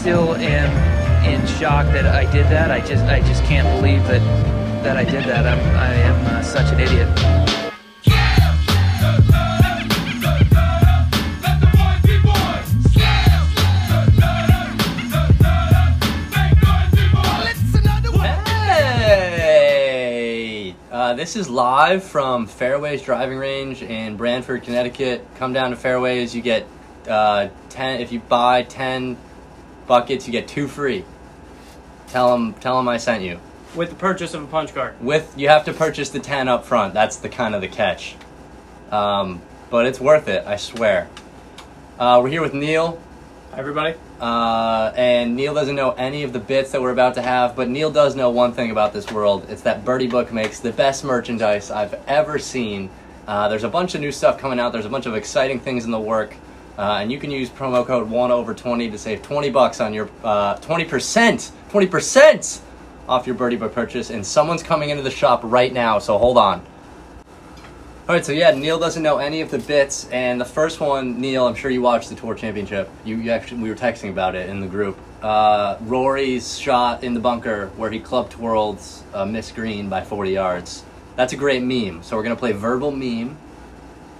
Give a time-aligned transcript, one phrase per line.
[0.00, 0.72] still am
[1.26, 2.70] in shock that I did that.
[2.70, 4.22] I just I just can't believe that
[4.82, 5.46] that I did that.
[5.46, 7.06] I'm, I am uh, such an idiot.
[19.36, 20.74] Hey!
[20.90, 25.26] Uh, this is live from Fairways Driving Range in Branford, Connecticut.
[25.34, 26.66] Come down to Fairways, you get
[27.06, 29.18] uh, 10, if you buy 10
[29.90, 31.04] buckets, you get two free.
[32.06, 33.40] Tell them, tell them I sent you.
[33.74, 34.94] with the purchase of a punch card.
[35.00, 36.94] With, you have to purchase the 10 up front.
[36.94, 38.14] That's the kind of the catch.
[38.92, 41.08] Um, but it's worth it, I swear.
[41.98, 43.00] Uh, we're here with Neal.
[43.50, 43.96] Hi, everybody.
[44.20, 47.68] Uh, and Neal doesn't know any of the bits that we're about to have, but
[47.68, 49.46] Neal does know one thing about this world.
[49.48, 52.90] It's that Birdie Book makes the best merchandise I've ever seen.
[53.26, 54.70] Uh, there's a bunch of new stuff coming out.
[54.70, 56.36] There's a bunch of exciting things in the work,
[56.80, 59.92] uh, and you can use promo code one over twenty to save twenty bucks on
[59.92, 62.62] your uh, twenty percent, twenty percent
[63.06, 64.08] off your Birdie Book purchase.
[64.08, 66.64] And someone's coming into the shop right now, so hold on.
[68.08, 71.20] All right, so yeah, Neal doesn't know any of the bits, and the first one,
[71.20, 72.88] Neal, I'm sure you watched the Tour Championship.
[73.04, 74.98] You, you actually, we were texting about it in the group.
[75.22, 80.30] Uh, Rory's shot in the bunker where he club twirls uh, Miss Green by 40
[80.30, 80.82] yards.
[81.14, 82.02] That's a great meme.
[82.02, 83.36] So we're gonna play verbal meme.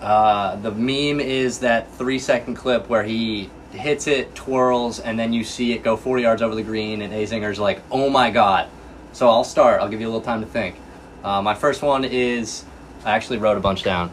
[0.00, 5.32] Uh, the meme is that three second clip where he hits it, twirls, and then
[5.32, 8.68] you see it go 40 yards over the green, and Azinger's like, "Oh my god!"
[9.12, 9.80] So I'll start.
[9.80, 10.76] I'll give you a little time to think.
[11.24, 12.64] Uh, my first one is
[13.04, 14.10] I actually wrote a bunch down.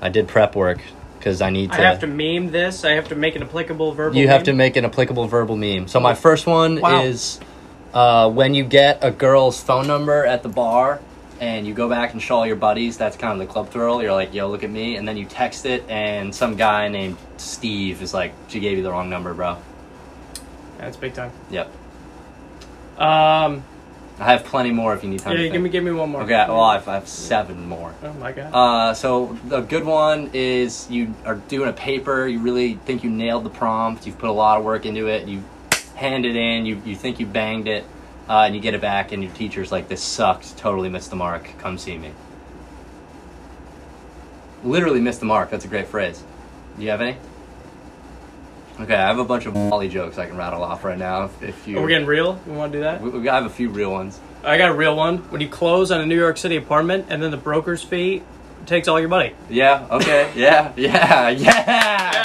[0.00, 0.80] I did prep work
[1.18, 1.78] because I need to.
[1.78, 2.84] I have to meme this.
[2.84, 4.16] I have to make an applicable verbal.
[4.16, 4.44] you have meme.
[4.46, 5.86] to make an applicable verbal meme.
[5.88, 7.02] So my first one Wow.
[7.02, 7.38] is
[7.92, 11.00] uh, when you get a girl's phone number at the bar
[11.40, 12.96] and you go back and show all your buddies.
[12.98, 14.02] That's kind of the club twirl.
[14.02, 17.16] You're like, "Yo, look at me," and then you text it, and some guy named
[17.38, 19.56] Steve is like, "She gave you the wrong number, bro."
[20.78, 21.32] That's big time.
[21.50, 21.70] Yep.
[22.98, 23.64] Um,
[24.18, 25.38] I have plenty more if you need time.
[25.38, 26.22] yeah, give me, give me one more.
[26.22, 27.94] Okay, well, I have, I have seven more.
[28.02, 28.52] Oh my god.
[28.52, 32.26] Uh, so the good one is you are doing a paper.
[32.26, 34.06] You really think you nailed the prompt.
[34.06, 35.26] You've put a lot of work into it.
[35.26, 35.42] You
[35.94, 36.66] hand it in.
[36.66, 37.84] You you think you banged it,
[38.30, 40.56] uh, and you get it back, and your teacher's like, "This sucked.
[40.56, 41.50] Totally missed the mark.
[41.58, 42.12] Come see me."
[44.62, 45.50] Literally missed the mark.
[45.50, 46.22] That's a great phrase.
[46.76, 47.16] Do you have any?
[48.80, 51.24] Okay, I have a bunch of volley jokes I can rattle off right now.
[51.24, 52.40] If, if you, Are we getting real?
[52.46, 53.02] We want to do that?
[53.02, 54.18] we, we I have a few real ones.
[54.44, 55.18] I got a real one.
[55.30, 58.22] When you close on a New York City apartment and then the broker's fee
[58.64, 59.34] takes all your money.
[59.50, 59.86] Yeah.
[59.90, 60.32] Okay.
[60.34, 60.72] Yeah.
[60.76, 61.28] Yeah.
[61.30, 62.19] Yeah.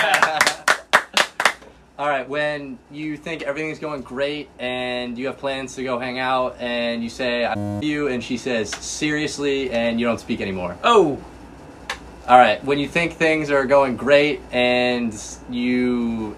[1.98, 2.28] All right.
[2.28, 7.02] When you think everything's going great and you have plans to go hang out and
[7.02, 10.78] you say I love you and she says seriously and you don't speak anymore.
[10.84, 11.18] Oh,
[12.28, 12.62] All right.
[12.66, 15.16] When you think things are going great and
[15.50, 16.36] you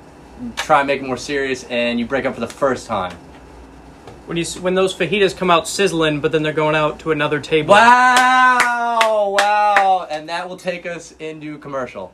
[0.58, 3.18] try and make it more serious and you break up for the first time.
[4.28, 7.40] when you when those fajitas come out sizzling, but then they're going out to another
[7.40, 7.72] table.
[7.74, 9.36] Wow!
[9.40, 10.08] Wow!
[10.12, 12.14] And that will take us into commercial.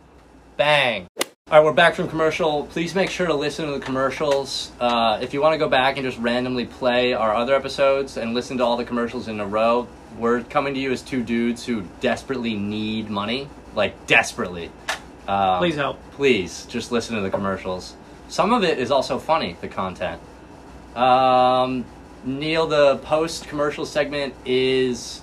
[0.56, 1.08] Bang!
[1.54, 2.66] All right, we're back from commercial.
[2.66, 4.72] Please make sure to listen to the commercials.
[4.80, 8.34] Uh, if you want to go back and just randomly play our other episodes and
[8.34, 9.88] listen to all the commercials in a row,
[10.18, 14.72] we're coming to you as two dudes who desperately need money, like desperately.
[15.28, 16.00] Um, Please help.
[16.14, 17.96] Please just listen to the commercials.
[18.30, 20.20] Some of it is also funny, the content.
[20.96, 21.86] Um,
[22.24, 25.22] Neal, the post commercial segment is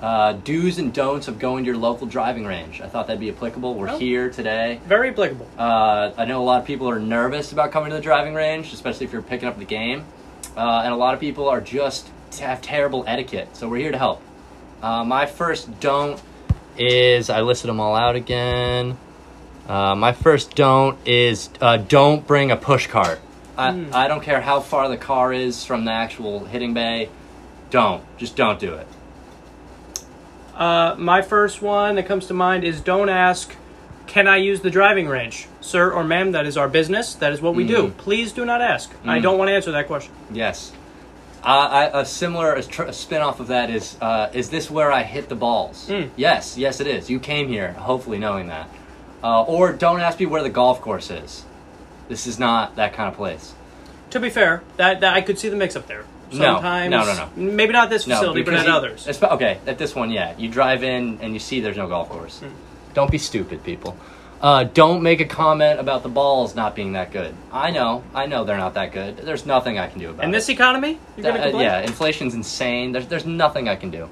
[0.00, 2.80] uh, do's and don'ts of going to your local driving range.
[2.80, 3.74] I thought that'd be applicable.
[3.74, 3.98] We're Oh.
[3.98, 4.80] here today.
[4.86, 5.46] Very applicable.
[5.58, 8.72] Uh, I know a lot of people are nervous about coming to the driving range,
[8.72, 10.04] especially if you're picking up the game.
[10.56, 12.08] Uh, and a lot of people are just
[12.40, 13.48] have terrible etiquette.
[13.56, 14.22] So we're here to help.
[14.82, 16.20] Uh, my first don't
[16.78, 18.96] is I listed them all out again.
[19.68, 23.20] Uh, my first don't is uh, don't bring a push cart.
[23.58, 23.90] I, Hmm.
[23.92, 27.10] I don't care how far the car is from the actual hitting bay.
[27.68, 28.02] Don't.
[28.16, 28.86] Just don't do it.
[30.60, 33.56] Uh, my first one that comes to mind is don't ask,
[34.06, 37.14] "Can I use the driving range, sir or ma'am?" That is our business.
[37.14, 37.84] That is what we do.
[37.88, 37.96] Mm.
[37.96, 38.90] Please do not ask.
[39.06, 39.22] I Mm.
[39.22, 40.12] don't want to answer that question.
[40.30, 40.72] Yes.
[41.42, 41.46] Uh,
[41.92, 45.02] I, a similar a tr- a spin-off of that is uh, is this where I
[45.02, 45.86] hit the balls?
[45.88, 46.10] Mm.
[46.14, 47.08] Yes, yes it is.
[47.08, 48.68] You came here hopefully knowing that.
[49.24, 51.44] Uh, or don't ask me where the golf course is.
[52.10, 53.54] This is not that kind of place.
[54.10, 56.04] To be fair, that, that I could see the mix up there.
[56.32, 56.54] No.
[56.54, 57.28] Sometimes, No, no, no.
[57.52, 59.08] Maybe not this facility, but at you- others.
[59.22, 60.34] okay, at this one, yeah.
[60.38, 62.38] You drive in and you see there's no golf course.
[62.40, 62.48] Hmm.
[62.94, 63.96] Don't be stupid, people.
[64.42, 67.34] Uh, don't make a comment about the balls not being that good.
[67.52, 69.18] I know, I know they're not that good.
[69.18, 70.32] There's nothing I can do about In it.
[70.32, 71.28] this economy, Uh,
[71.58, 72.92] yeah, inflation's insane.
[72.92, 74.08] There's there's nothing I can do.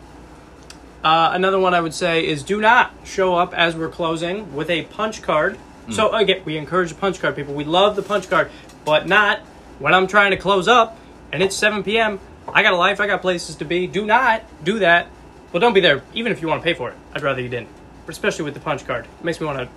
[1.02, 4.68] Uh, another one I would say is do not show up as we're closing with
[4.68, 5.56] a punch card.
[5.86, 5.92] Hmm.
[5.92, 7.54] So again, we encourage the punch card people.
[7.54, 8.50] We love the punch card,
[8.84, 9.38] but not
[9.78, 10.98] when I'm trying to close up
[11.32, 12.20] and it's 7 p.m.,
[12.52, 13.86] I got a life, I got places to be.
[13.86, 15.08] Do not do that.
[15.52, 16.96] Well, don't be there, even if you want to pay for it.
[17.14, 17.68] I'd rather you didn't,
[18.06, 19.04] especially with the punch card.
[19.04, 19.68] It makes me want to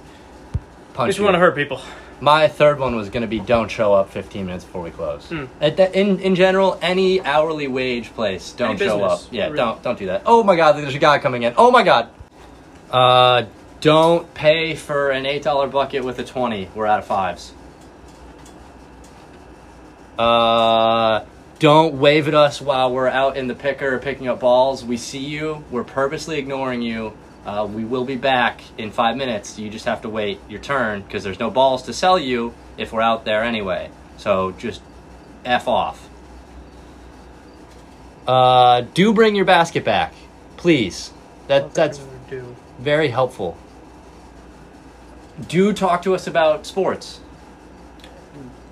[0.94, 1.81] Punch makes me want to hurt people.
[2.19, 5.27] My third one was going to be don't show up 15 minutes before we close.
[5.30, 5.45] Hmm.
[5.59, 9.21] At the, in in general, any hourly wage place, don't Any show up.
[9.31, 9.57] Yeah, really.
[9.57, 10.24] don't don't do that.
[10.25, 11.53] Oh my God, there's a guy coming in.
[11.57, 12.09] Oh my God.
[12.92, 13.45] Uh,
[13.80, 16.69] don't pay for an eight dollar bucket with a twenty.
[16.75, 17.53] We're out of fives.
[20.19, 21.25] Uh,
[21.62, 24.84] don't wave at us while we're out in the picker picking up balls.
[24.84, 25.63] We see you.
[25.69, 27.16] We're purposely ignoring you.
[27.46, 29.60] Uh, we will be back in five minutes.
[29.60, 32.92] You just have to wait your turn because there's no balls to sell you if
[32.92, 33.92] we're out there anyway.
[34.18, 34.81] So just
[35.46, 36.10] f off.
[38.25, 40.16] Uh, do bring your basket back,
[40.58, 41.13] please.
[41.48, 42.00] That that's
[42.80, 43.56] very helpful.
[45.48, 47.19] Do talk to us about sports.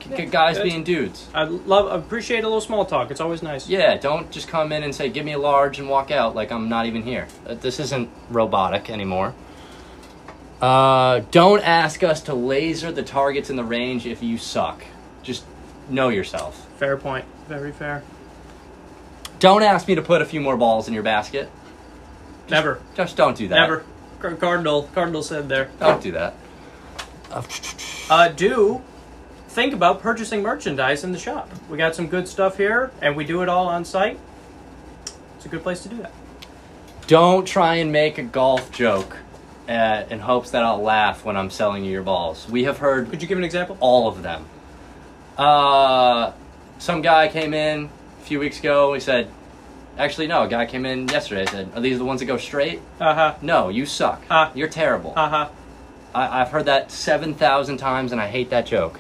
[0.10, 1.28] Yeah, guys being dudes.
[1.34, 3.12] I love appreciate a little small talk.
[3.12, 3.68] It's always nice.
[3.68, 6.52] Yeah, don't just come in and say, give me a large and walk out like
[6.52, 7.28] I'm not even here.
[7.48, 9.34] Uh, This isn't robotic anymore.
[10.62, 14.84] Uh, don't ask us to laser the targets in the range if you suck.
[15.24, 15.46] Just
[15.90, 16.68] know yourself.
[16.78, 17.26] Fair point.
[17.48, 18.04] Very fair.
[19.40, 21.50] Don't ask me to put a few more balls in your basket.
[22.50, 22.82] Never.
[22.96, 23.56] Just don't do that.
[23.56, 23.86] Never.
[24.20, 24.84] Cardinal.
[24.94, 25.70] Cardinal said there.
[25.80, 26.36] Don't do that.
[28.10, 28.82] Uh, do
[29.50, 31.50] think about purchasing merchandise in the shop.
[31.70, 34.20] We got some good stuff here, and we do it all on site.
[35.38, 36.12] It's a good place to do that.
[37.08, 39.18] Don't try and make a golf joke
[39.68, 42.48] uh, in hopes that I'll laugh when I'm selling you your balls.
[42.50, 43.78] We have heard Could you give an example?
[43.80, 44.46] all of them.
[45.38, 46.34] Uh,
[46.78, 48.94] some guy came in a few weeks ago.
[48.94, 49.30] He said,
[49.98, 51.42] actually, no, a guy came in yesterday.
[51.42, 52.82] I said, are these the ones that go straight?
[53.00, 53.36] Uh huh.
[53.42, 54.22] No, you suck.
[54.30, 54.52] Ah.
[54.54, 55.14] You're terrible.
[55.16, 55.50] Uh huh.
[56.14, 59.00] I, I've heard that 7,000 times and I hate that joke.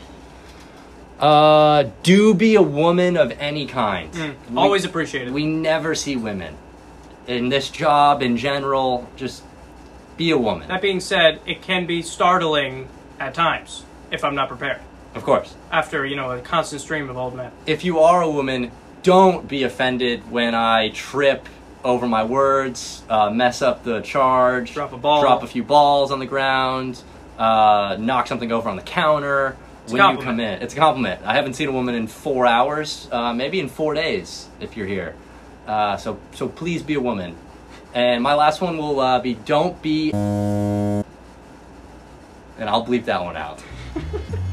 [1.19, 4.13] Uh, do be a woman of any kind.
[4.13, 5.33] We- Mm, Always appreciated.
[5.33, 6.55] we never see women.
[7.27, 9.43] In this job, in general, just
[10.17, 10.67] be a woman.
[10.67, 12.87] that being said, it can be startling
[13.19, 14.79] at times if I'm not prepared.
[15.15, 15.53] Of course.
[15.71, 17.51] After you know a constant stream of old men.
[17.65, 18.71] If you are a woman,
[19.03, 21.47] don't be offended when I trip
[21.83, 25.21] over my words, uh, mess up the charge, Drop a ball.
[25.21, 27.01] drop a few balls on the ground,
[27.37, 29.55] uh, knock something over on the counter.
[29.89, 31.21] It's when you come in, it's a compliment.
[31.25, 34.85] I haven't seen a woman in four hours, uh, maybe in four days if you're
[34.85, 35.15] here.
[35.65, 37.35] Uh, so, so please be a woman.
[37.95, 41.03] And my last one will uh, be don't be, and
[42.59, 43.63] I'll bleep that one out.